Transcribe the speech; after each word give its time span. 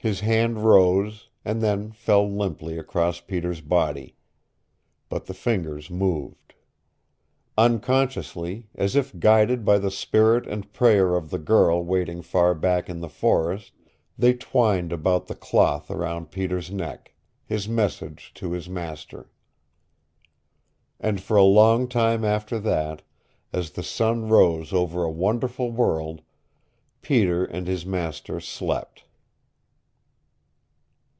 His 0.00 0.20
hand 0.20 0.66
rose, 0.66 1.30
and 1.46 1.62
then 1.62 1.90
fell 1.92 2.30
limply 2.30 2.76
across 2.76 3.20
Peter's 3.22 3.62
body. 3.62 4.16
But 5.08 5.24
the 5.24 5.32
fingers 5.32 5.88
moved. 5.88 6.52
Unconsciously, 7.56 8.68
as 8.74 8.96
if 8.96 9.18
guided 9.18 9.64
by 9.64 9.78
the 9.78 9.90
spirit 9.90 10.46
and 10.46 10.70
prayer 10.74 11.16
of 11.16 11.30
the 11.30 11.38
girl 11.38 11.82
waiting 11.82 12.20
far 12.20 12.54
back 12.54 12.90
in 12.90 13.00
the 13.00 13.08
forest, 13.08 13.72
they 14.18 14.34
twined 14.34 14.92
about 14.92 15.26
the 15.26 15.34
cloth 15.34 15.90
around 15.90 16.30
Peter's 16.30 16.70
neck 16.70 17.14
his 17.46 17.66
message 17.66 18.30
to 18.34 18.52
his 18.52 18.68
master. 18.68 19.30
And 21.00 21.18
for 21.18 21.38
a 21.38 21.44
long 21.44 21.88
time 21.88 22.26
after 22.26 22.58
that, 22.60 23.00
as 23.54 23.70
the 23.70 23.82
sun 23.82 24.28
rose 24.28 24.70
over 24.70 25.02
a 25.02 25.10
wonderful 25.10 25.70
world, 25.72 26.20
Peter 27.00 27.42
and 27.46 27.66
his 27.66 27.86
master 27.86 28.38
slept. 28.38 29.04